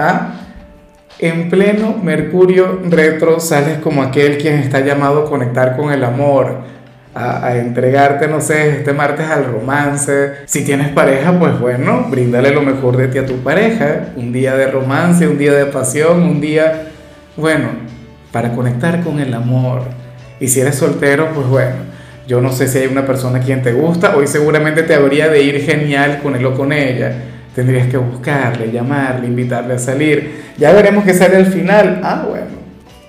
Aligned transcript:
¿Ah? 0.00 0.32
En 1.18 1.50
pleno 1.50 1.98
Mercurio 2.02 2.80
retro 2.88 3.38
sales 3.38 3.78
como 3.80 4.02
aquel 4.02 4.38
quien 4.38 4.54
está 4.54 4.80
llamado 4.80 5.26
a 5.26 5.28
conectar 5.28 5.76
con 5.76 5.92
el 5.92 6.02
amor, 6.02 6.60
a, 7.14 7.56
entregarte, 7.56 8.26
no 8.26 8.40
sé, 8.40 8.78
este 8.78 8.94
martes 8.94 9.26
al 9.26 9.44
romance. 9.44 10.32
Si 10.46 10.64
tienes 10.64 10.88
pareja, 10.88 11.38
pues 11.38 11.60
bueno, 11.60 12.06
bríndale 12.08 12.52
lo 12.52 12.62
mejor 12.62 12.96
de 12.96 13.08
ti 13.08 13.18
a 13.18 13.26
tu 13.26 13.36
pareja. 13.42 14.12
Un 14.16 14.32
día 14.32 14.56
de 14.56 14.70
romance, 14.70 15.28
un 15.28 15.36
día 15.36 15.52
de 15.52 15.66
pasión, 15.66 16.22
un 16.22 16.40
día, 16.40 16.84
bueno, 17.36 17.68
para 18.32 18.52
conectar 18.52 19.02
con 19.02 19.20
el 19.20 19.34
amor. 19.34 19.82
Y 20.38 20.48
si 20.48 20.60
eres 20.60 20.76
soltero, 20.76 21.28
pues 21.34 21.46
bueno, 21.46 21.76
yo 22.26 22.40
no 22.40 22.50
sé 22.50 22.66
si 22.66 22.78
hay 22.78 22.86
una 22.86 23.04
persona 23.04 23.40
quien 23.40 23.60
te 23.60 23.72
gusta, 23.72 24.16
hoy 24.16 24.26
seguramente 24.26 24.84
te 24.84 24.94
habría 24.94 25.28
de 25.28 25.42
ir 25.42 25.60
genial 25.60 26.20
con 26.22 26.34
él 26.34 26.46
o 26.46 26.54
con 26.54 26.72
ella 26.72 27.29
Tendrías 27.54 27.88
que 27.88 27.96
buscarle, 27.96 28.70
llamarle, 28.70 29.26
invitarle 29.26 29.74
a 29.74 29.78
salir. 29.78 30.52
Ya 30.56 30.72
veremos 30.72 31.04
qué 31.04 31.14
sale 31.14 31.36
al 31.36 31.46
final. 31.46 32.00
Ah, 32.02 32.24
bueno. 32.28 32.60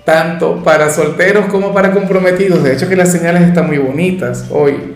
Tanto 0.04 0.64
para 0.64 0.90
solteros 0.90 1.46
como 1.46 1.72
para 1.72 1.92
comprometidos. 1.92 2.64
De 2.64 2.72
hecho 2.72 2.88
que 2.88 2.96
las 2.96 3.12
señales 3.12 3.42
están 3.42 3.68
muy 3.68 3.78
bonitas 3.78 4.46
hoy. 4.50 4.94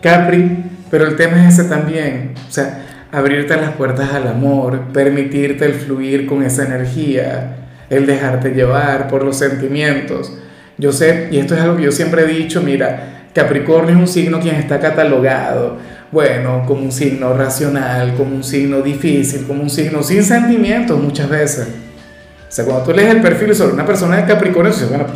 Capri, 0.00 0.64
pero 0.90 1.06
el 1.06 1.16
tema 1.16 1.44
es 1.46 1.58
ese 1.58 1.68
también. 1.68 2.34
O 2.48 2.52
sea, 2.52 2.84
abrirte 3.10 3.56
las 3.56 3.72
puertas 3.72 4.12
al 4.12 4.28
amor, 4.28 4.92
permitirte 4.92 5.64
el 5.64 5.74
fluir 5.74 6.26
con 6.26 6.44
esa 6.44 6.64
energía, 6.64 7.56
el 7.90 8.06
dejarte 8.06 8.50
llevar 8.50 9.08
por 9.08 9.24
los 9.24 9.36
sentimientos. 9.36 10.32
Yo 10.78 10.92
sé, 10.92 11.28
y 11.30 11.38
esto 11.38 11.54
es 11.54 11.60
algo 11.60 11.76
que 11.76 11.84
yo 11.84 11.92
siempre 11.92 12.22
he 12.22 12.26
dicho, 12.26 12.60
mira, 12.60 13.28
Capricornio 13.32 13.94
es 13.94 14.00
un 14.00 14.08
signo 14.08 14.40
quien 14.40 14.56
está 14.56 14.78
catalogado 14.78 15.78
bueno, 16.14 16.62
como 16.64 16.82
un 16.82 16.92
signo 16.92 17.34
racional, 17.34 18.14
como 18.14 18.36
un 18.36 18.44
signo 18.44 18.80
difícil, 18.80 19.44
como 19.48 19.62
un 19.62 19.68
signo 19.68 20.00
sin 20.04 20.22
sentimientos 20.22 20.98
muchas 20.98 21.28
veces. 21.28 21.66
O 21.66 22.52
sea, 22.52 22.64
cuando 22.64 22.84
tú 22.84 22.92
lees 22.92 23.10
el 23.12 23.20
perfil 23.20 23.52
sobre 23.52 23.72
una 23.72 23.84
persona 23.84 24.18
de 24.18 24.24
Capricornio, 24.24 24.72
dices, 24.72 24.88
bueno, 24.88 25.06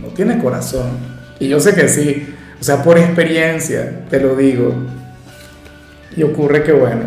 no, 0.00 0.08
tiene 0.08 0.38
corazón. 0.38 0.92
Y 1.38 1.48
yo 1.48 1.60
sé 1.60 1.74
que 1.74 1.86
sí, 1.88 2.34
o 2.58 2.64
sea, 2.64 2.82
por 2.82 2.96
experiencia 2.96 4.00
te 4.08 4.18
lo 4.18 4.34
digo. 4.34 4.74
Y 6.16 6.22
ocurre 6.22 6.62
que, 6.62 6.72
bueno, 6.72 7.02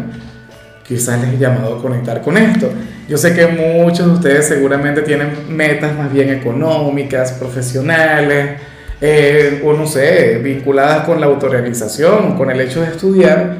quizás 0.88 1.20
les 1.20 1.33
he 1.33 1.38
llamado 1.39 1.80
a 1.80 1.81
conectar 1.81 2.22
con 2.22 2.38
esto. 2.38 2.70
Yo 3.08 3.17
sé 3.17 3.33
que 3.33 3.47
muchos 3.47 4.05
de 4.05 4.14
ustedes 4.14 4.47
seguramente 4.47 5.02
tienen 5.02 5.31
metas 5.50 5.97
más 5.97 6.14
bien 6.14 6.30
económicas, 6.30 7.31
profesionales, 7.31 8.59
eh, 9.02 9.61
o 9.66 9.73
no 9.73 9.88
sé, 9.88 10.39
vinculadas 10.44 11.05
con 11.05 11.22
la 11.22 11.28
autorrealización, 11.28 12.36
con 12.36 12.52
el 12.52 12.59
hecho 12.59 12.81
de 12.81 12.88
estudiar, 12.88 13.58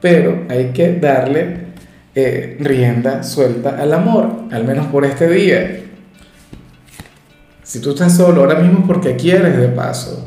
pero 0.00 0.44
hay 0.48 0.68
que 0.68 0.94
darle 0.94 1.68
eh, 2.14 2.56
rienda 2.60 3.22
suelta 3.22 3.76
al 3.78 3.92
amor, 3.92 4.44
al 4.50 4.64
menos 4.64 4.86
por 4.86 5.04
este 5.04 5.28
día. 5.28 5.80
Si 7.62 7.80
tú 7.80 7.90
estás 7.90 8.16
solo 8.16 8.40
ahora 8.40 8.60
mismo 8.60 8.86
porque 8.86 9.14
quieres 9.16 9.56
de 9.58 9.68
paso. 9.68 10.26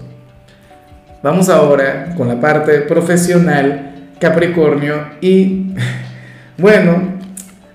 Vamos 1.24 1.50
ahora 1.50 2.14
con 2.16 2.28
la 2.28 2.40
parte 2.40 2.82
profesional, 2.82 4.10
Capricornio, 4.20 5.06
y 5.22 5.74
bueno, 6.58 7.20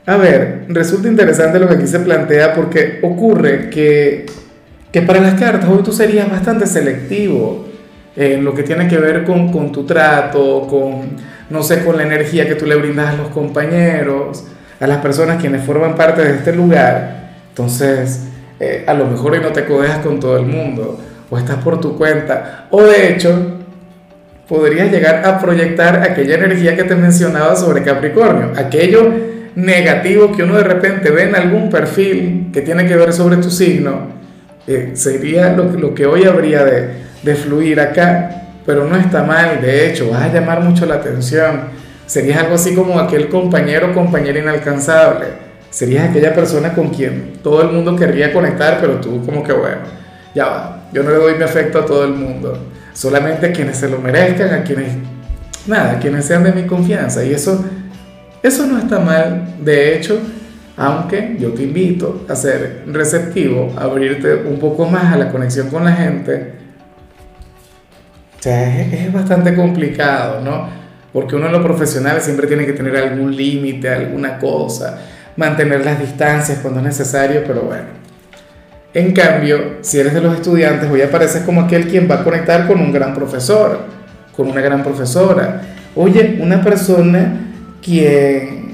a 0.07 0.17
ver, 0.17 0.67
resulta 0.69 1.09
interesante 1.09 1.59
lo 1.59 1.67
que 1.67 1.75
aquí 1.75 1.87
se 1.89 1.99
plantea 1.99 2.55
porque 2.55 3.01
ocurre 3.03 3.71
que 3.71 4.27
que 4.97 5.03
para 5.03 5.21
las 5.21 5.35
cartas 5.35 5.69
hoy 5.69 5.83
tú 5.83 5.93
serías 5.93 6.31
bastante 6.31 6.67
selectivo 6.67 7.67
en 8.17 8.43
lo 8.43 8.55
que 8.55 8.63
tiene 8.63 8.89
que 8.89 8.97
ver 8.97 9.25
con, 9.25 9.53
con 9.53 9.71
tu 9.71 9.85
trato, 9.85 10.67
con, 10.67 11.19
no 11.51 11.63
sé, 11.63 11.85
con 11.85 11.99
la 11.99 12.05
energía 12.05 12.49
que 12.49 12.55
tú 12.55 12.65
le 12.65 12.77
brindas 12.77 13.13
a 13.13 13.17
los 13.19 13.29
compañeros, 13.29 14.45
a 14.81 14.87
las 14.87 14.97
personas 15.03 15.39
quienes 15.39 15.63
forman 15.65 15.97
parte 15.97 16.25
de 16.25 16.37
este 16.37 16.55
lugar. 16.55 17.35
Entonces, 17.51 18.23
eh, 18.59 18.85
a 18.87 18.95
lo 18.95 19.05
mejor 19.05 19.33
hoy 19.33 19.41
no 19.41 19.51
te 19.53 19.67
codejas 19.67 19.99
con 19.99 20.19
todo 20.19 20.39
el 20.39 20.47
mundo, 20.47 20.99
o 21.29 21.37
estás 21.37 21.57
por 21.57 21.79
tu 21.79 21.99
cuenta, 21.99 22.67
o 22.71 22.83
de 22.83 23.13
hecho, 23.13 23.59
podrías 24.49 24.91
llegar 24.91 25.27
a 25.27 25.39
proyectar 25.39 26.05
aquella 26.11 26.37
energía 26.37 26.75
que 26.75 26.85
te 26.85 26.97
mencionaba 26.97 27.55
sobre 27.55 27.83
Capricornio, 27.83 28.53
aquello 28.57 29.13
negativo 29.57 30.33
que 30.35 30.43
uno 30.43 30.57
de 30.57 30.65
repente 30.65 31.11
ve 31.11 31.25
en 31.25 31.37
algún 31.37 31.69
perfil 31.69 32.49
que 32.51 32.63
tiene 32.63 32.87
que 32.87 32.97
ver 32.97 33.13
sobre 33.13 33.37
tu 33.37 33.51
signo, 33.51 34.17
eh, 34.67 34.93
sería 34.95 35.53
lo, 35.53 35.95
que 35.95 36.07
hoy 36.07 36.25
habría 36.25 36.65
de, 36.65 36.89
de, 37.23 37.35
fluir 37.35 37.81
acá, 37.81 38.43
pero 38.65 38.85
no 38.85 38.97
está 38.97 39.23
mal, 39.23 39.61
de 39.61 39.89
hecho, 39.89 40.11
vas 40.11 40.23
a 40.23 40.33
llamar 40.33 40.61
mucho 40.61 40.87
la 40.87 40.97
atención. 40.97 41.69
Serías 42.07 42.39
algo 42.39 42.57
así 42.57 42.75
como 42.75 42.99
aquel 42.99 43.29
compañero 43.29 43.91
o 43.91 43.95
compañera 43.95 44.39
inalcanzable. 44.39 45.27
Serías 45.71 46.11
aquella 46.11 46.35
persona 46.35 46.73
con 46.73 46.89
quien 46.89 47.35
todo 47.43 47.63
el 47.63 47.69
mundo 47.69 47.95
querría 47.97 48.33
conectar, 48.33 48.79
pero 48.81 49.01
tú 49.01 49.25
como 49.25 49.43
que 49.43 49.53
bueno, 49.53 49.83
ya 50.35 50.47
va, 50.47 50.89
yo 50.93 51.03
no 51.03 51.11
le 51.11 51.17
doy 51.17 51.35
mi 51.35 51.45
afecto 51.45 51.81
a 51.81 51.87
todo 51.87 52.05
el 52.05 52.13
mundo, 52.13 52.59
solamente 52.93 53.47
a 53.47 53.53
quienes 53.53 53.77
se 53.77 53.89
lo 53.89 53.99
merezcan, 53.99 54.53
a 54.55 54.63
quienes, 54.63 54.93
nada, 55.67 55.93
a 55.93 55.99
quienes 55.99 56.25
sean 56.25 56.45
de 56.45 56.53
mi 56.53 56.67
confianza. 56.67 57.25
Y 57.25 57.33
eso, 57.33 57.65
eso 58.43 58.67
no 58.67 58.79
está 58.79 59.01
mal, 59.01 59.57
de 59.61 59.97
hecho, 59.97 60.19
aunque 60.77 61.37
yo 61.39 61.53
te 61.53 61.63
invito 61.63 62.27
a 62.29 62.37
ser 62.37 62.83
receptivo, 62.87 63.73
a 63.77 63.85
abrirte 63.85 64.35
un 64.35 64.59
poco 64.59 64.87
más 64.87 65.13
a 65.13 65.17
la 65.17 65.31
conexión 65.31 65.69
con 65.71 65.85
la 65.85 65.93
gente. 65.93 66.53
O 68.39 68.43
sea, 68.43 68.83
es, 68.83 69.13
bastante 69.13 69.55
complicado, 69.55 70.41
¿no? 70.43 70.69
Porque 71.13 71.35
uno 71.35 71.47
en 71.47 71.53
lo 71.53 71.63
profesional 71.63 72.21
siempre 72.21 72.47
tiene 72.47 72.67
que 72.67 72.75
tener 72.75 72.95
algún 72.97 73.35
límite, 73.35 73.89
alguna 73.89 74.39
cosa, 74.39 74.99
mantener 75.37 75.85
las 75.85 75.99
distancias 75.99 76.59
cuando 76.61 76.81
es 76.81 76.87
necesario, 76.87 77.43
pero 77.47 77.63
bueno. 77.63 78.07
En 78.93 79.13
cambio, 79.13 79.79
si 79.81 79.99
eres 79.99 80.13
de 80.15 80.21
los 80.21 80.35
estudiantes, 80.35 80.91
hoy 80.91 81.01
apareces 81.03 81.43
como 81.43 81.63
aquel 81.63 81.87
quien 81.89 82.11
va 82.11 82.17
a 82.17 82.25
conectar 82.25 82.67
con 82.67 82.81
un 82.81 82.93
gran 82.93 83.15
profesor, 83.15 83.81
con 84.35 84.49
una 84.49 84.61
gran 84.61 84.83
profesora. 84.83 85.63
Oye, 85.95 86.39
una 86.41 86.63
persona 86.63 87.41
quien 87.83 88.66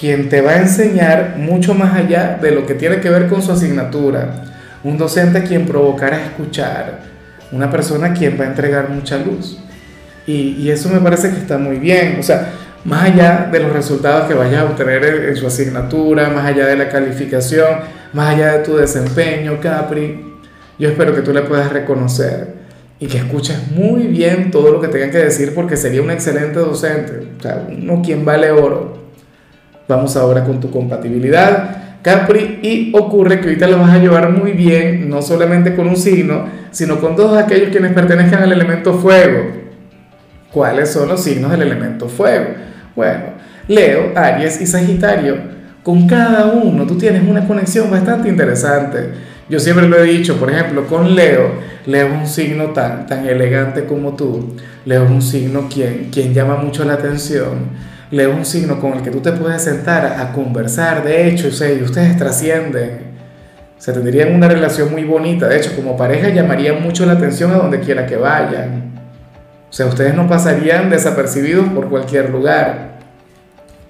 quien 0.00 0.30
te 0.30 0.40
va 0.40 0.52
a 0.52 0.56
enseñar 0.62 1.34
mucho 1.36 1.74
más 1.74 1.94
allá 1.94 2.38
de 2.40 2.52
lo 2.52 2.66
que 2.66 2.74
tiene 2.74 3.00
que 3.00 3.10
ver 3.10 3.28
con 3.28 3.42
su 3.42 3.52
asignatura. 3.52 4.44
Un 4.82 4.96
docente 4.96 5.42
quien 5.42 5.66
provocará 5.66 6.24
escuchar. 6.24 7.00
Una 7.52 7.70
persona 7.70 8.14
quien 8.14 8.40
va 8.40 8.44
a 8.44 8.48
entregar 8.48 8.88
mucha 8.88 9.18
luz. 9.18 9.58
Y, 10.26 10.70
eso 10.70 10.88
me 10.88 11.00
parece 11.00 11.30
que 11.30 11.36
está 11.36 11.58
muy 11.58 11.76
bien. 11.76 12.16
O 12.18 12.22
sea, 12.22 12.50
más 12.84 13.10
allá 13.10 13.48
de 13.52 13.60
los 13.60 13.72
resultados 13.72 14.26
que 14.26 14.32
vayas 14.32 14.62
a 14.62 14.64
obtener 14.64 15.04
en, 15.04 15.36
su 15.36 15.46
asignatura, 15.46 16.30
más 16.30 16.46
allá 16.46 16.66
de 16.66 16.76
la 16.76 16.88
calificación, 16.88 17.80
más 18.14 18.34
allá 18.34 18.52
de 18.52 18.64
tu 18.64 18.76
desempeño, 18.76 19.60
Capri, 19.60 20.24
yo 20.78 20.88
espero 20.88 21.14
que 21.14 21.20
tú 21.20 21.34
le 21.34 21.42
puedas 21.42 21.70
reconocer 21.70 22.54
y 22.98 23.06
que 23.06 23.18
escuches 23.18 23.70
muy 23.72 24.06
bien 24.06 24.50
todo 24.50 24.70
lo 24.70 24.80
que 24.80 24.88
tengan 24.88 25.10
que 25.10 25.18
decir 25.18 25.52
porque 25.54 25.76
sería 25.76 26.00
un 26.00 26.10
excelente 26.10 26.58
docente. 26.58 27.28
O 27.38 27.42
sea, 27.42 27.66
uno 27.68 28.00
quien 28.02 28.24
vale 28.24 28.50
oro. 28.50 28.99
Vamos 29.90 30.16
ahora 30.16 30.44
con 30.44 30.60
tu 30.60 30.70
compatibilidad, 30.70 31.98
Capri, 32.00 32.60
y 32.62 32.92
ocurre 32.96 33.40
que 33.40 33.48
ahorita 33.48 33.66
lo 33.66 33.78
vas 33.78 33.90
a 33.90 33.98
llevar 33.98 34.30
muy 34.30 34.52
bien, 34.52 35.10
no 35.10 35.20
solamente 35.20 35.74
con 35.74 35.88
un 35.88 35.96
signo, 35.96 36.44
sino 36.70 37.00
con 37.00 37.16
todos 37.16 37.36
aquellos 37.36 37.70
quienes 37.70 37.92
pertenezcan 37.92 38.44
al 38.44 38.52
elemento 38.52 38.94
fuego. 38.94 39.50
¿Cuáles 40.52 40.92
son 40.92 41.08
los 41.08 41.24
signos 41.24 41.50
del 41.50 41.62
elemento 41.62 42.08
fuego? 42.08 42.50
Bueno, 42.94 43.24
Leo, 43.66 44.12
Aries 44.14 44.60
y 44.60 44.66
Sagitario. 44.66 45.38
Con 45.82 46.06
cada 46.06 46.46
uno 46.46 46.86
tú 46.86 46.96
tienes 46.96 47.28
una 47.28 47.48
conexión 47.48 47.90
bastante 47.90 48.28
interesante. 48.28 49.10
Yo 49.48 49.58
siempre 49.58 49.88
lo 49.88 49.98
he 49.98 50.04
dicho, 50.04 50.36
por 50.36 50.52
ejemplo, 50.52 50.86
con 50.86 51.16
Leo, 51.16 51.50
Leo 51.84 52.06
es 52.06 52.12
un 52.12 52.26
signo 52.28 52.66
tan, 52.66 53.08
tan 53.08 53.26
elegante 53.26 53.86
como 53.86 54.14
tú. 54.14 54.54
Leo 54.84 55.02
es 55.06 55.10
un 55.10 55.22
signo 55.22 55.66
quien, 55.68 56.10
quien 56.12 56.32
llama 56.32 56.54
mucho 56.58 56.84
la 56.84 56.92
atención 56.92 57.90
Leo 58.10 58.34
un 58.34 58.44
signo 58.44 58.80
con 58.80 58.94
el 58.94 59.02
que 59.02 59.10
tú 59.10 59.20
te 59.20 59.30
puedes 59.32 59.62
sentar 59.62 60.04
a, 60.04 60.32
conversar, 60.32 61.04
de 61.04 61.28
hecho, 61.28 61.48
o 61.48 61.52
sea, 61.52 61.72
y 61.72 61.80
ustedes 61.82 62.16
trascienden. 62.16 63.10
Se 63.78 63.92
tendrían 63.92 64.34
una 64.34 64.48
relación 64.48 64.90
muy 64.90 65.04
bonita. 65.04 65.48
De 65.48 65.56
hecho, 65.56 65.74
como 65.76 65.96
pareja 65.96 66.28
llamarían 66.28 66.82
mucho 66.82 67.06
la 67.06 67.12
atención 67.12 67.52
a 67.52 67.58
donde 67.58 67.80
quiera 67.80 68.06
que 68.06 68.16
vayan. 68.16 68.90
O 69.70 69.72
sea, 69.72 69.86
ustedes 69.86 70.14
no 70.14 70.28
pasarían 70.28 70.90
desapercibidos 70.90 71.68
por 71.68 71.88
cualquier 71.88 72.30
lugar. 72.30 72.98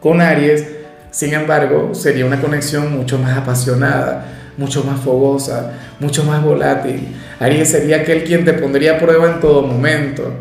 Con 0.00 0.20
Aries, 0.20 0.66
Sin 1.10 1.34
embargo, 1.34 1.92
sería 1.92 2.24
una 2.24 2.40
conexión 2.40 2.96
mucho 2.96 3.18
más 3.18 3.36
apasionada, 3.36 4.26
mucho 4.56 4.84
más 4.84 5.00
fogosa, 5.00 5.72
mucho 5.98 6.22
más 6.22 6.40
volátil. 6.44 7.16
Aries 7.40 7.68
sería 7.68 7.96
aquel 7.96 8.22
quien 8.22 8.44
te 8.44 8.52
pondría 8.52 8.94
a 8.94 8.98
prueba 8.98 9.26
en 9.26 9.40
todo 9.40 9.62
momento. 9.62 10.34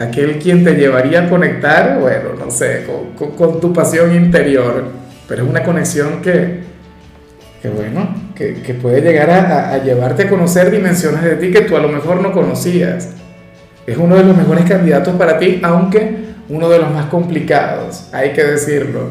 Aquel 0.00 0.38
quien 0.38 0.64
te 0.64 0.74
llevaría 0.74 1.26
a 1.26 1.28
conectar, 1.28 2.00
bueno, 2.00 2.30
no 2.38 2.50
sé, 2.50 2.86
con, 3.36 3.60
tu 3.60 3.72
pasión 3.72 4.14
interior. 4.14 4.84
Pero 5.28 5.44
es 5.44 5.48
una 5.48 5.62
conexión 5.62 6.22
que, 6.22 6.60
que 7.62 7.68
bueno, 7.68 8.32
que, 8.34 8.74
puede 8.80 9.02
llegar 9.02 9.30
a, 9.30 9.74
a 9.74 9.78
llevarte 9.84 10.24
a 10.24 10.28
conocer 10.28 10.70
dimensiones 10.70 11.22
de 11.22 11.36
ti 11.36 11.52
que 11.52 11.60
tú 11.60 11.76
a 11.76 11.80
lo 11.80 11.88
mejor 11.88 12.22
no 12.22 12.32
conocías. 12.32 13.10
Es 13.86 13.98
uno 13.98 14.16
de 14.16 14.24
los 14.24 14.36
mejores 14.36 14.64
candidatos 14.64 15.14
para 15.16 15.38
ti, 15.38 15.60
aunque 15.62 16.30
uno 16.48 16.68
de 16.68 16.78
los 16.78 16.90
más 16.90 17.06
complicados, 17.06 18.08
hay 18.12 18.32
que 18.32 18.42
decirlo. 18.42 19.10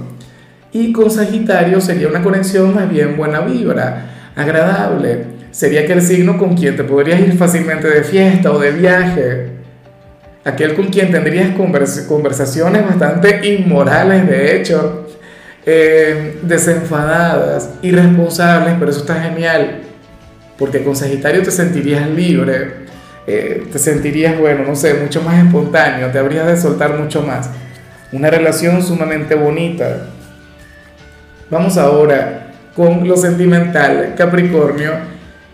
Y 0.71 0.91
con 0.91 1.09
Sagitario 1.09 1.81
sería 1.81 2.07
una 2.07 2.21
conexión 2.21 2.75
más 2.75 2.89
bien 2.89 3.15
buena 3.15 3.41
vibra, 3.41 4.31
agradable. 4.35 5.25
Sería 5.51 5.81
aquel 5.81 6.01
signo 6.01 6.37
con 6.37 6.55
quien 6.55 6.75
te 6.75 6.83
podrías 6.83 7.19
ir 7.19 7.33
fácilmente 7.37 7.87
de 7.87 8.03
fiesta 8.03 8.51
o 8.51 8.59
de 8.59 8.71
viaje. 8.71 9.48
Aquel 10.49 10.75
con 10.75 10.87
quien 10.87 11.11
tendrías 11.11 11.55
conversaciones 11.55 12.85
bastante 12.85 13.45
inmorales, 13.47 14.27
de 14.27 14.55
hecho, 14.57 15.07
eh, 15.65 16.39
desenfadadas, 16.41 17.71
irresponsables, 17.81 18.75
pero 18.79 18.91
eso 18.91 19.01
está 19.01 19.21
genial. 19.21 19.81
Porque 20.57 20.83
con 20.83 20.95
Sagitario 20.95 21.43
te 21.43 21.51
sentirías 21.51 22.09
libre, 22.09 22.85
eh, 23.27 23.67
te 23.71 23.79
sentirías, 23.79 24.37
bueno, 24.39 24.63
no 24.65 24.75
sé, 24.75 24.95
mucho 24.95 25.21
más 25.21 25.43
espontáneo, 25.43 26.07
te 26.11 26.19
habrías 26.19 26.47
de 26.47 26.57
soltar 26.57 26.97
mucho 26.97 27.21
más. 27.21 27.49
Una 28.11 28.29
relación 28.29 28.81
sumamente 28.81 29.35
bonita, 29.35 30.07
Vamos 31.49 31.77
ahora 31.79 32.51
con 32.75 33.07
lo 33.07 33.17
sentimental, 33.17 34.13
Capricornio, 34.15 34.91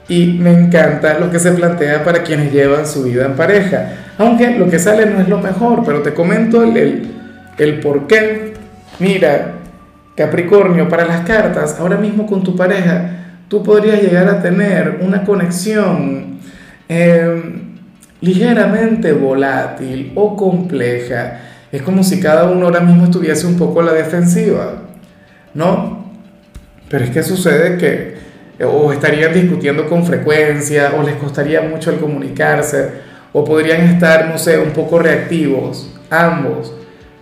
y 0.08 0.28
me 0.28 0.52
encanta 0.52 1.18
lo 1.20 1.32
que 1.32 1.40
se 1.40 1.52
plantea 1.52 2.04
para 2.04 2.24
quienes 2.24 2.52
llevan 2.52 2.86
su 2.86 3.04
vida 3.04 3.26
en 3.26 3.36
pareja. 3.36 3.94
Aunque 4.18 4.52
lo 4.52 4.70
que 4.70 4.80
sale 4.80 5.06
no 5.08 5.20
es 5.20 5.28
lo 5.28 5.40
mejor, 5.40 5.84
pero 5.86 6.02
te 6.02 6.14
comento 6.14 6.64
el, 6.64 7.10
el, 7.58 7.80
por 7.80 8.08
qué. 8.08 8.54
Mira, 9.00 9.54
Capricornio, 10.16 10.88
para 10.88 11.06
las 11.06 11.22
cartas, 11.22 11.78
ahora 11.80 11.98
mismo 11.98 12.26
con 12.26 12.44
tu 12.44 12.56
pareja, 12.56 13.10
tú 13.48 13.64
podrías 13.64 14.02
llegar 14.02 14.30
a 14.30 14.42
tener 14.42 15.00
una 15.02 15.24
conexión 15.24 16.40
em, 16.88 17.76
ligeramente 18.22 19.12
volátil 19.12 20.12
o 20.16 20.36
compleja. 20.36 21.40
Es 21.72 21.82
como 21.82 22.04
si 22.04 22.20
cada 22.20 22.46
uno 22.46 22.68
ahora 22.68 22.80
mismo 22.80 23.06
estuviese 23.06 23.48
un 23.48 23.58
poco 23.58 23.82
a 23.82 23.86
la 23.86 23.94
defensiva. 23.94 24.86
¿no? 25.56 26.06
Pero 26.90 27.06
es 27.06 27.10
que 27.10 27.24
sucede 27.24 27.78
que 27.78 28.15
o 28.64 28.94
estarían 28.94 29.34
discutiendo 29.34 29.88
con 29.90 30.06
frecuencia, 30.06 30.94
o 30.98 31.04
les 31.04 31.16
costaría 31.16 31.62
mucho 31.62 31.92
el 31.92 31.98
comunicarse, 31.98 32.90
o 33.34 33.44
podrían 33.44 33.82
estar, 33.82 34.30
no 34.30 34.38
sé, 34.38 34.58
un 34.60 34.72
poco 34.72 35.00
reactivos, 35.00 35.94
ambos. 36.10 36.74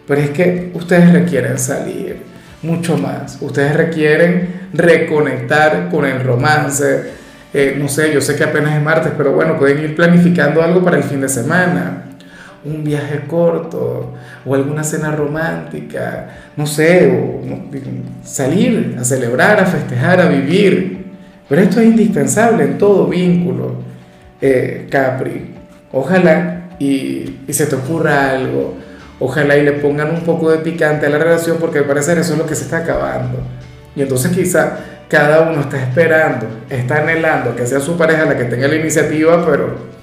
Pero 0.07 0.21
es 0.21 0.29
que 0.31 0.71
ustedes 0.73 1.11
requieren 1.11 1.57
salir 1.57 2.17
mucho 2.61 2.97
más. 2.97 3.37
Ustedes 3.41 3.75
requieren 3.75 4.69
reconectar 4.73 5.89
con 5.89 6.05
el 6.05 6.23
romance. 6.23 7.11
Eh, 7.53 7.75
no 7.79 7.87
sé, 7.87 8.13
yo 8.13 8.21
sé 8.21 8.35
que 8.35 8.43
apenas 8.43 8.75
es 8.75 8.81
martes, 8.81 9.13
pero 9.17 9.31
bueno, 9.31 9.57
pueden 9.57 9.79
ir 9.83 9.95
planificando 9.95 10.61
algo 10.61 10.83
para 10.83 10.97
el 10.97 11.03
fin 11.03 11.21
de 11.21 11.29
semana 11.29 12.03
un 12.65 12.83
viaje 12.83 13.21
corto 13.27 14.13
o 14.45 14.55
alguna 14.55 14.83
cena 14.83 15.11
romántica, 15.11 16.27
no 16.55 16.65
sé, 16.65 17.11
o 17.11 17.41
salir 18.23 18.95
a 18.99 19.03
celebrar, 19.03 19.59
a 19.59 19.65
festejar, 19.65 20.21
a 20.21 20.27
vivir. 20.27 21.02
Pero 21.53 21.65
esto 21.65 21.81
es 21.81 21.85
indispensable 21.85 22.63
en 22.63 22.79
todo 22.79 23.05
vínculo, 23.05 23.75
eh, 24.41 24.87
Capri. 24.89 25.53
Ojalá 25.91 26.69
y, 26.79 27.41
y, 27.47 27.53
se 27.53 27.67
te 27.67 27.75
ocurra 27.75 28.31
algo, 28.31 28.73
ojalá 29.19 29.55
y 29.55 29.61
le 29.61 29.73
pongan 29.73 30.09
un 30.09 30.21
poco 30.21 30.49
de 30.49 30.57
picante 30.57 31.05
a 31.05 31.09
la 31.09 31.19
relación 31.19 31.57
porque 31.59 31.77
al 31.77 31.85
parecer 31.85 32.17
eso 32.17 32.33
es 32.33 32.39
lo 32.39 32.47
que 32.47 32.55
se 32.55 32.63
está 32.63 32.77
acabando. 32.77 33.37
Y 33.95 34.01
entonces 34.01 34.31
quizá 34.31 34.79
cada 35.07 35.41
uno 35.47 35.61
está 35.61 35.79
esperando, 35.79 36.47
está 36.71 37.03
anhelando 37.03 37.55
que 37.55 37.67
sea 37.67 37.79
su 37.79 37.95
pareja 37.97 38.25
la 38.25 38.35
que 38.35 38.45
tenga 38.45 38.67
la 38.67 38.75
iniciativa, 38.77 39.45
pero 39.45 39.93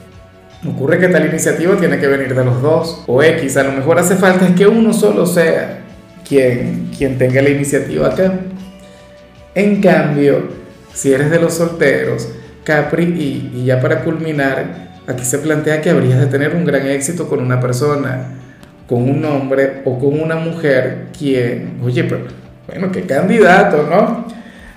Ocurre 0.69 1.01
que 1.01 1.09
tal 1.09 1.27
iniciativa 1.27 1.77
tiene 1.79 1.99
que 1.99 2.07
venir 2.07 2.33
de 2.33 2.45
los 2.45 2.63
dos, 2.63 3.03
o 3.09 3.25
X, 3.25 3.57
a 3.57 3.65
lo 3.65 3.73
mejor 3.73 3.99
hace 3.99 4.15
falta 4.15 4.47
es 4.47 4.55
que 4.55 4.69
uno 4.69 4.93
solo 4.93 5.27
sea 5.27 5.81
quien, 6.29 6.93
quien 6.97 7.19
tenga 7.19 7.43
la 7.43 7.51
iniciativa 7.51 8.07
acá. 8.07 8.35
En 9.53 9.81
cambio, 9.83 10.60
si 10.93 11.13
eres 11.13 11.31
de 11.31 11.41
los 11.41 11.55
solteros, 11.55 12.29
Capri, 12.65 13.05
y, 13.05 13.65
ya 13.65 13.81
para 13.81 14.05
culminar, 14.05 14.91
aquí 15.07 15.25
se 15.25 15.39
plantea 15.39 15.81
que 15.81 15.91
habrías 15.91 16.21
de 16.21 16.27
tener 16.27 16.55
un 16.55 16.65
gran 16.65 16.87
éxito 16.87 17.29
con 17.29 17.41
una 17.41 17.61
persona, 17.61 18.29
con 18.87 19.09
un 19.09 19.25
hombre 19.25 19.83
o 19.85 19.99
con 19.99 20.21
una 20.21 20.37
mujer 20.37 21.07
quien, 21.17 21.79
oye, 21.83 22.05
pero 22.05 22.23
bueno, 22.67 22.93
qué 22.93 23.03
candidato, 23.03 23.87
¿no? 23.89 24.27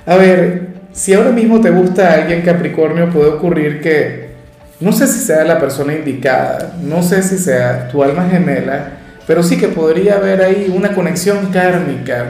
A 0.05 0.15
ver, 0.17 0.73
si 0.91 1.13
ahora 1.13 1.31
mismo 1.31 1.59
te 1.59 1.71
gusta 1.71 2.13
alguien 2.13 2.41
Capricornio, 2.41 3.09
puede 3.09 3.29
ocurrir 3.29 3.81
que 3.81 4.33
no 4.79 4.91
sé 4.91 5.07
si 5.07 5.19
sea 5.19 5.43
la 5.43 5.59
persona 5.59 5.93
indicada, 5.93 6.73
no 6.81 7.01
sé 7.03 7.23
si 7.23 7.37
sea 7.37 7.87
tu 7.89 8.03
alma 8.03 8.27
gemela, 8.29 8.91
pero 9.25 9.41
sí 9.41 9.57
que 9.57 9.69
podría 9.69 10.15
haber 10.15 10.41
ahí 10.41 10.73
una 10.75 10.93
conexión 10.93 11.47
kármica, 11.47 12.25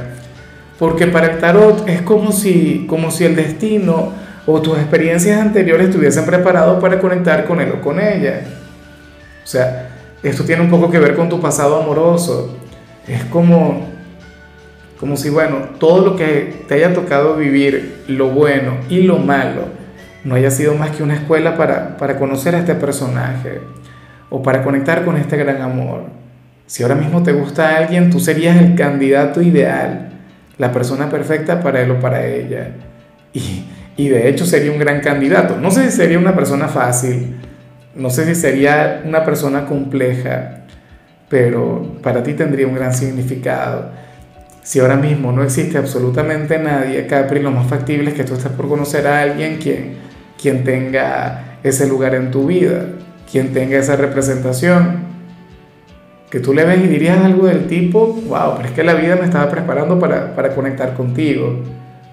porque 0.80 1.08
para 1.08 1.34
el 1.34 1.40
tarot 1.40 1.88
es 1.88 2.02
como 2.02 2.32
si, 2.32 2.86
como 2.88 3.12
si 3.12 3.26
el 3.26 3.36
destino 3.36 4.12
o 4.46 4.62
tus 4.62 4.78
experiencias 4.78 5.40
anteriores 5.40 5.92
te 5.92 5.98
hubiesen 5.98 6.26
preparado 6.26 6.80
para 6.80 7.00
conectar 7.00 7.46
con 7.46 7.62
él 7.62 7.74
o 7.78 7.82
con 7.82 8.00
ella. 8.00 8.42
O 9.44 9.48
sea, 9.48 9.90
esto 10.22 10.44
tiene 10.44 10.62
un 10.62 10.70
poco 10.70 10.90
que 10.90 11.00
ver 11.00 11.16
con 11.16 11.30
tu 11.30 11.40
pasado 11.40 11.82
amoroso. 11.82 12.58
Es 13.08 13.24
como, 13.26 13.88
como 15.00 15.18
si, 15.18 15.30
bueno, 15.30 15.58
todo 15.80 16.06
lo 16.06 16.16
que 16.16 16.64
te 16.68 16.76
haya 16.76 16.94
tocado 16.94 17.36
vivir, 17.36 18.04
lo 18.08 18.30
bueno 18.30 18.78
y 18.90 19.02
lo 19.02 19.18
malo, 19.18 19.66
no 20.24 20.36
haya 20.36 20.50
sido 20.50 20.76
más 20.76 20.92
que 20.92 21.04
una 21.04 21.16
escuela 21.16 21.58
para, 21.58 21.98
para 21.98 22.18
conocer 22.18 22.56
a 22.56 22.60
este 22.60 22.76
personaje 22.76 23.60
o 24.30 24.42
para 24.42 24.64
conectar 24.64 25.04
con 25.04 25.18
este 25.18 25.38
gran 25.38 25.62
amor. 25.62 26.06
Si 26.66 26.84
ahora 26.84 26.96
mismo 26.96 27.22
te 27.22 27.34
gusta 27.34 27.78
alguien, 27.78 28.10
tú 28.10 28.20
serías 28.20 28.58
el 28.58 28.76
candidato 28.76 29.42
ideal, 29.42 30.13
la 30.58 30.72
persona 30.72 31.10
perfecta 31.10 31.62
para 31.62 31.82
él 31.82 31.92
o 31.92 32.00
para 32.00 32.26
ella. 32.26 32.72
Y, 33.34 33.66
y 33.98 34.10
de 34.10 34.30
hecho 34.30 34.46
sería 34.46 34.72
un 34.72 34.80
gran 34.80 35.02
candidato. 35.02 35.58
No 35.58 35.72
sé 35.72 35.90
si 35.90 35.98
sería 35.98 36.20
una 36.20 36.36
persona 36.36 36.68
fácil, 36.68 37.36
no 37.96 38.10
sé 38.10 38.26
si 38.26 38.36
sería 38.36 39.02
una 39.06 39.24
persona 39.24 39.66
compleja, 39.66 40.66
pero 41.30 41.98
para 42.02 42.24
ti 42.24 42.34
tendría 42.34 42.68
un 42.68 42.76
gran 42.76 42.94
significado. 42.94 43.92
Si 44.62 44.80
ahora 44.80 44.96
mismo 44.96 45.32
no 45.32 45.44
existe 45.44 45.78
absolutamente 45.78 46.58
nadie, 46.58 47.06
Capri, 47.08 47.42
lo 47.42 47.52
más 47.52 47.68
factible 47.68 48.12
es 48.12 48.16
que 48.16 48.24
tú 48.24 48.36
estés 48.36 48.52
por 48.52 48.70
conocer 48.70 49.08
a 49.08 49.22
alguien 49.22 49.58
quien 49.58 50.04
quien 50.44 50.66
tenga 50.66 51.58
ese 51.64 51.88
lugar 51.88 52.16
en 52.16 52.30
tu 52.30 52.48
vida, 52.48 52.88
quien 53.32 53.54
tenga 53.54 53.78
esa 53.78 53.96
representación. 53.96 55.13
Que 56.34 56.40
tú 56.40 56.52
le 56.52 56.66
ves 56.66 56.80
y 56.84 56.88
dirías 56.88 57.24
algo 57.24 57.46
del 57.46 57.68
tipo, 57.68 58.08
wow, 58.28 58.56
pero 58.56 58.68
es 58.68 58.72
que 58.74 58.84
la 58.84 58.96
vida 58.96 59.16
me 59.18 59.26
estaba 59.26 59.52
preparando 59.52 60.00
para, 60.00 60.36
para 60.36 60.56
conectar 60.56 60.96
contigo, 60.96 61.62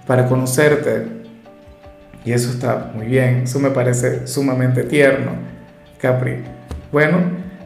para 0.06 0.26
conocerte. 0.26 1.06
Y 2.26 2.32
eso 2.32 2.50
está 2.50 2.90
muy 2.94 3.06
bien, 3.06 3.44
eso 3.44 3.58
me 3.60 3.70
parece 3.70 4.26
sumamente 4.26 4.82
tierno, 4.82 5.30
Capri. 5.98 6.34
Bueno, 6.92 7.16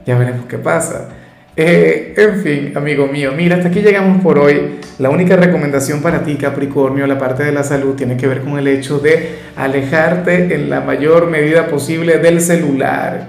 ya 0.07 0.17
veremos 0.17 0.47
qué 0.47 0.59
pasa. 0.59 1.09
Eh, 1.57 2.15
en 2.17 2.41
fin, 2.41 2.73
amigo 2.77 3.09
mío, 3.09 3.33
mira, 3.37 3.57
hasta 3.57 3.71
aquí 3.71 3.81
llegamos 3.81 4.23
por 4.23 4.39
hoy. 4.39 4.79
La 5.01 5.11
única 5.11 5.35
recomendación 5.35 6.03
para 6.03 6.23
ti, 6.23 6.37
Capricornio, 6.37 7.05
la 7.09 7.19
parte 7.19 7.43
de 7.43 7.51
la 7.51 7.65
salud, 7.65 7.97
tiene 7.97 8.17
que 8.17 8.29
ver 8.29 8.43
con 8.43 8.61
el 8.61 8.69
hecho 8.69 9.01
de 9.01 9.41
alejarte 9.57 10.55
en 10.55 10.71
la 10.71 10.83
mayor 10.83 11.29
medida 11.29 11.67
posible 11.67 12.19
del 12.19 12.41
celular. 12.41 13.27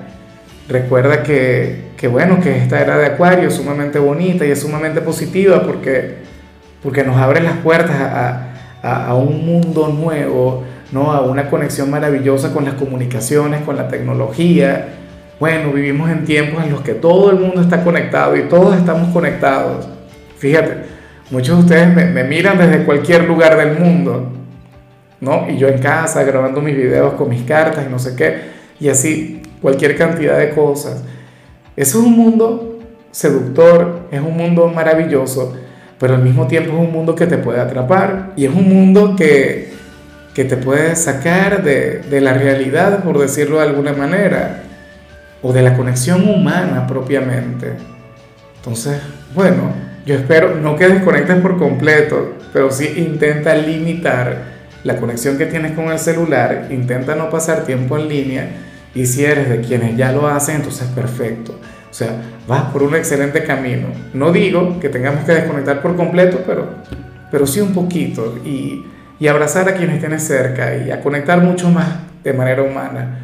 Recuerda 0.69 1.23
que, 1.23 1.84
que 1.97 2.07
bueno, 2.07 2.39
que 2.41 2.57
esta 2.57 2.81
era 2.81 2.97
de 2.97 3.05
Acuario 3.07 3.47
es 3.47 3.55
sumamente 3.55 3.99
bonita 3.99 4.45
y 4.45 4.51
es 4.51 4.61
sumamente 4.61 5.01
positiva 5.01 5.63
porque, 5.63 6.15
porque 6.83 7.03
nos 7.03 7.17
abre 7.17 7.41
las 7.41 7.57
puertas 7.57 7.95
a, 7.95 8.53
a, 8.81 9.15
un 9.15 9.45
mundo 9.45 9.87
nuevo, 9.87 10.63
¿no? 10.91 11.11
a 11.11 11.21
una 11.21 11.49
conexión 11.49 11.89
maravillosa 11.89 12.53
con 12.53 12.65
las 12.65 12.75
comunicaciones, 12.75 13.61
con 13.61 13.75
la 13.77 13.87
tecnología 13.87 14.87
bueno, 15.39 15.73
vivimos 15.73 16.09
en 16.09 16.23
tiempos 16.23 16.63
en 16.63 16.71
los 16.71 16.81
que 16.81 16.93
todo 16.93 17.29
el 17.29 17.37
mundo 17.37 17.61
está 17.61 17.83
conectado 17.83 18.37
y 18.37 18.43
todos 18.43 18.77
estamos 18.77 19.11
conectados. 19.11 19.87
Fíjate, 20.37 20.77
muchos 21.29 21.57
de 21.57 21.63
ustedes 21.63 22.13
me, 22.13 22.23
miran 22.23 22.57
desde 22.57 22.85
cualquier 22.85 23.25
lugar 23.25 23.57
del 23.57 23.77
mundo, 23.77 24.31
¿no? 25.19 25.49
Y 25.49 25.57
yo 25.57 25.67
en 25.67 25.79
casa 25.79 26.23
grabando 26.23 26.61
mis 26.61 26.75
videos 26.75 27.15
con 27.15 27.29
mis 27.29 27.43
cartas 27.43 27.85
y 27.85 27.91
no 27.91 27.99
sé 27.99 28.15
qué, 28.15 28.55
y 28.79 28.87
así 28.87 29.41
cualquier 29.61 29.97
cantidad 29.97 30.37
de 30.37 30.51
cosas. 30.51 31.03
Eso 31.75 31.99
es 31.99 32.05
un 32.05 32.15
mundo 32.15 32.79
seductor, 33.11 34.07
es 34.11 34.21
un 34.21 34.35
mundo 34.35 34.67
maravilloso, 34.67 35.53
pero 35.99 36.15
al 36.15 36.23
mismo 36.23 36.47
tiempo 36.47 36.73
es 36.73 36.79
un 36.79 36.91
mundo 36.91 37.15
que 37.15 37.27
te 37.27 37.37
puede 37.37 37.59
atrapar 37.59 38.31
y 38.35 38.45
es 38.45 38.53
un 38.53 38.67
mundo 38.69 39.15
que, 39.15 39.73
que 40.33 40.45
te 40.45 40.57
puede 40.57 40.95
sacar 40.95 41.63
de, 41.63 41.99
de 41.99 42.21
la 42.21 42.33
realidad, 42.33 43.03
por 43.03 43.19
decirlo 43.19 43.57
de 43.57 43.63
alguna 43.63 43.93
manera, 43.93 44.63
o 45.41 45.53
de 45.53 45.61
la 45.61 45.75
conexión 45.75 46.27
humana 46.27 46.87
propiamente. 46.87 47.73
Entonces, 48.57 48.99
bueno, 49.33 49.73
yo 50.05 50.15
espero 50.15 50.55
no 50.55 50.75
que 50.75 50.87
desconectes 50.87 51.37
por 51.37 51.57
completo, 51.57 52.35
pero 52.53 52.71
sí 52.71 52.93
intenta 52.97 53.53
limitar 53.55 54.55
la 54.83 54.97
conexión 54.97 55.37
que 55.37 55.45
tienes 55.45 55.73
con 55.73 55.91
el 55.91 55.99
celular, 55.99 56.67
intenta 56.69 57.15
no 57.15 57.29
pasar 57.29 57.63
tiempo 57.63 57.97
en 57.97 58.07
línea 58.07 58.49
y 58.95 59.05
si 59.05 59.23
eres 59.23 59.49
de 59.49 59.61
quienes 59.61 59.95
ya 59.97 60.11
lo 60.11 60.27
hacen, 60.27 60.55
entonces 60.55 60.87
perfecto. 60.87 61.59
O 61.91 61.93
sea, 61.93 62.09
vas 62.47 62.71
por 62.71 62.81
un 62.81 62.95
excelente 62.95 63.43
camino. 63.43 63.87
No 64.13 64.31
digo 64.31 64.79
que 64.79 64.89
tengamos 64.89 65.25
que 65.25 65.33
desconectar 65.33 65.81
por 65.81 65.95
completo, 65.95 66.43
pero, 66.47 66.69
pero 67.29 67.45
sí 67.45 67.61
un 67.61 67.73
poquito 67.73 68.39
y, 68.43 68.83
y 69.19 69.27
abrazar 69.27 69.69
a 69.69 69.75
quienes 69.75 69.99
tienes 69.99 70.23
cerca 70.23 70.75
y 70.75 70.91
a 70.91 71.01
conectar 71.01 71.41
mucho 71.41 71.69
más 71.69 71.87
de 72.23 72.33
manera 72.33 72.63
humana. 72.63 73.19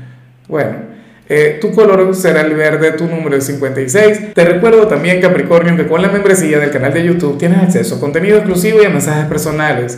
Bueno, 0.47 0.91
eh, 1.33 1.59
tu 1.61 1.71
color 1.71 2.13
será 2.13 2.41
el 2.41 2.53
verde, 2.55 2.91
tu 2.91 3.07
número 3.07 3.37
es 3.37 3.45
56. 3.45 4.33
Te 4.33 4.43
recuerdo 4.43 4.87
también, 4.87 5.21
Capricornio, 5.21 5.77
que 5.77 5.87
con 5.87 6.01
la 6.01 6.09
membresía 6.09 6.59
del 6.59 6.71
canal 6.71 6.93
de 6.93 7.05
YouTube 7.05 7.37
tienes 7.37 7.59
acceso 7.59 7.95
a 7.95 7.99
contenido 8.01 8.35
exclusivo 8.35 8.81
y 8.81 8.85
a 8.85 8.89
mensajes 8.89 9.25
personales. 9.27 9.97